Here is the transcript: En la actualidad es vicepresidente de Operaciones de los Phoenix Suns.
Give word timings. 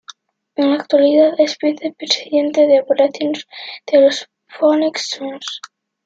En 0.55 0.67
la 0.71 0.77
actualidad 0.77 1.35
es 1.37 1.59
vicepresidente 1.61 2.65
de 2.65 2.79
Operaciones 2.79 3.45
de 3.85 4.01
los 4.01 4.27
Phoenix 4.47 5.09
Suns. 5.11 5.61